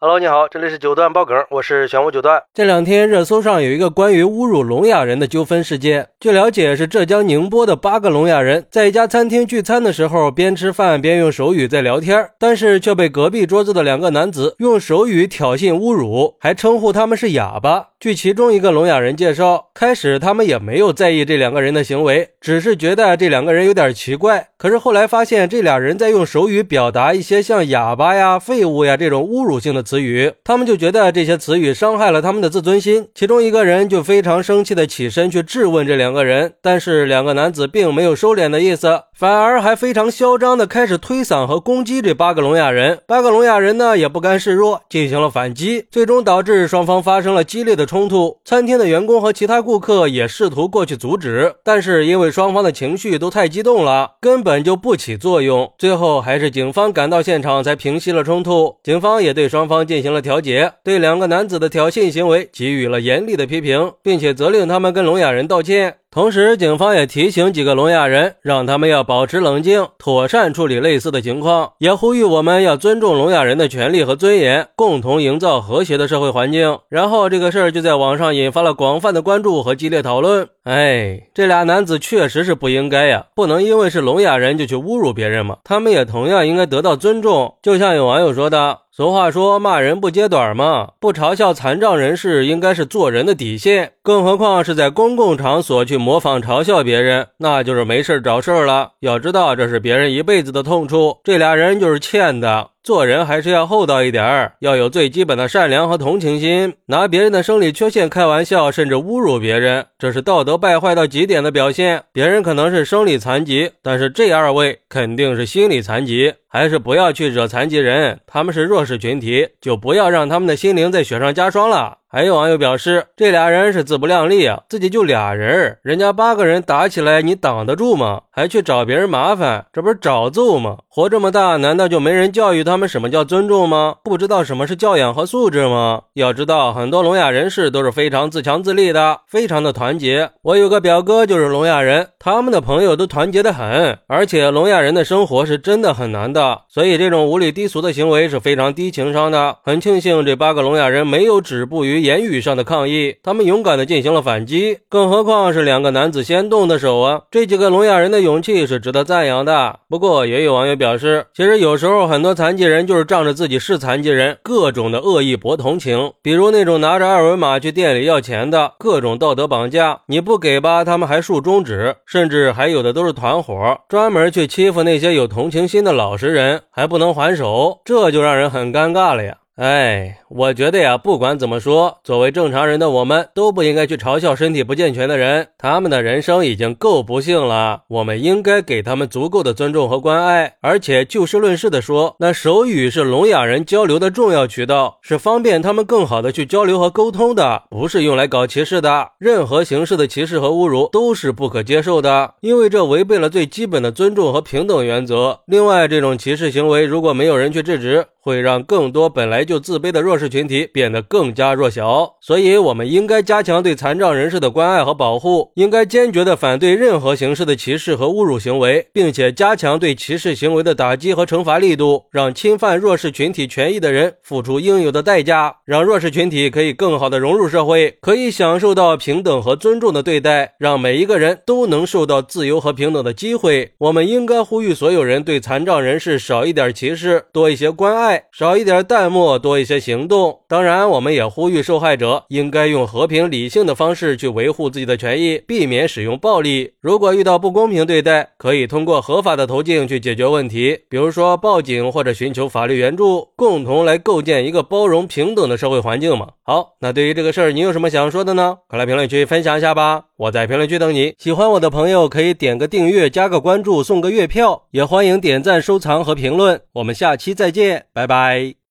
[0.00, 2.40] Hello，你好，这里是九段爆梗，我是玄武九段。
[2.54, 6.10] 这两天热搜上有一个关于侮辱聋哑人的纠纷事件。
[6.20, 17.87] 据了解，是浙江宁波的八个聋哑人在一家餐厅聚餐的时候，边吃饭边用手语在聊天，但是却被隔壁桌子的两个男子用手语挑衅侮辱，还称呼他们是哑巴。
[18.00, 24.50] 据其中一个聋哑人介绍，开始他们也没有在意这两个人的行为，只是觉得这两个人有点奇怪。
[24.56, 33.08] 可是后来发现这俩人在用手语表达一些像哑巴呀、废物呀这种侮辱性的词语，他们就觉得这些词语伤害了他们的自尊心。
[33.16, 43.00] 其中一个人就非常生气的起身去质问这两个人，但是两个男子并没有收敛的意思，反而还非常嚣张的开始推搡和攻击这八个聋哑人。
[43.08, 47.87] 八个聋哑人呢也不甘示弱，进行了反击，最终导致双方发生了激烈的。
[47.88, 55.72] 冲突，餐厅的员工和其他顾客也试图过去阻止，但是因为双方的情绪都太激动了，根本就不起作用。
[55.78, 58.76] 最后还是警方赶到现场才平息了冲突。
[58.84, 65.96] 警方也对双方进行了调解，对两个男子的挑衅行为给予了严厉的批评，并且责令他们跟聋哑人道歉。
[66.10, 76.78] 同时，警方也提醒几个聋哑人，让他们要保持冷静，妥善处理类似的情况，也呼吁我们要尊重聋哑人的权利和尊严，共同营造和谐的社会环境。
[76.88, 80.48] 然后，这个事儿就在网上引发了广泛的关注和激烈讨论。
[80.68, 87.54] 哎，这俩男子确实是不应该呀，不能因为是聋哑人就去侮辱别人嘛，他们也同样应该得到尊重。
[87.62, 88.80] 就像有网友说的。
[88.90, 98.90] 俗话说，骂人不揭短嘛，不嘲笑残障人士应该是做人的底线，更何况是在公共场所去模仿嘲笑别人，那就是没事找事了。
[98.98, 102.70] 要知道，这是别人一辈子的痛处，这俩人就是欠的。
[102.82, 106.74] 做人还是要厚道一点儿，要有最基本的善良和同情心。
[106.86, 112.04] 拿别人的生理缺陷开玩笑，甚至侮辱别人，这是道德败坏到极点的表现。
[112.12, 116.32] 别人可能是生理残疾，但是这二位肯定是心理残疾。
[116.50, 121.97] 还是不要去惹残疾人，他们是弱势群体，就不要让他们的心灵再雪上加霜了。
[122.10, 128.22] 还有网友表示，这俩人是自不量力啊，自己就俩人，人家八个人打起来，你挡得住吗？
[128.30, 130.78] 还去找别人麻烦，这不是找揍吗？
[130.88, 133.96] 活这么大，难道就没人教育他们什么叫尊重吗？
[134.02, 136.04] 不知道什么是教养和素质吗？
[136.14, 140.30] 要知道，很多聋哑人士都是非常自强自立的，非常的团结。
[140.40, 149.58] 我有个表哥就是聋哑人，他们的朋友都团结的很，而且聋哑人的生活是真的很难的，所以这种无理低俗的行为是非常低情商的。
[149.62, 151.97] 很庆幸这八个聋哑人没有止步于。
[152.00, 157.22] 言语上的抗议，他们勇敢地进行了反击，更何况是两个男子先动的手啊！
[157.30, 159.80] 这几个聋哑人的勇气是值得赞扬的。
[159.88, 179.36] 不过，也有网友表示，其实有时候很多残疾人就是仗着自己是残疾人，各种的恶意博同情，比如那种拿着二维码去店里要钱的，各种道德绑架，你不给吧，他们还竖中指，甚至还有的都是团伙，专门去欺负那些有同情心的老实人，还不能还手，这就让人很尴尬了呀！
[179.58, 190.54] 哎，我觉得呀，不管怎么说，作为正常人的我们都不应该去嘲笑身体不健全的人，他们的人生已经够不幸了，我们应该给他们足够的尊重和关爱。
[190.60, 199.08] 而且就事论事的说，那手语是聋哑人交流的重要渠道，是方便他们更好的去交流和沟通的，不是用来搞歧视的。
[199.18, 205.40] 任何形式的歧视和侮辱都是不可接受的，因为这违背了最基本的尊重和平等原则。
[205.46, 233.72] 另外，这种歧视行为如果没有人去制止，会让更多本来就自卑的弱势群体变得更加弱小，所以我们应该加强对残障人士的关爱和保护，应该坚决的反对任何形式的歧视和侮辱行为，并且加强对歧视行为的打击和惩罚力度，让侵犯弱势群体权益的人付出应有的代价，让弱势群体可以更好的融入社会，可以享受到平等和尊重的对待，让每一个人都能受到自由和平等的机会。
[233.78, 238.24] 我们应该呼吁所有人对残障人士少一点歧视，多一些关爱。
[238.32, 240.40] 少一点淡漠，多一些行动。
[240.48, 246.72] 当然，我们也呼吁受害者应该用和平理性的方式去维护自己的权益，避免使用暴力。
[246.80, 256.28] 如果遇到不公平对待，可以通过合法的途径去解决问题，比如说报警或者寻求法律援助，共同来构建一个包容平等的社会环境嘛。
[256.42, 258.58] 好，那对于这个事儿，你有什么想说的呢？
[258.68, 261.14] 快来评论区分享一下吧，我在评论区等你。
[261.18, 266.60] 喜欢我的朋友可以点个订阅，加个关注，送个月票，也欢迎点赞、收藏和评论。
[266.74, 268.58] 我们下期再见，拜拜。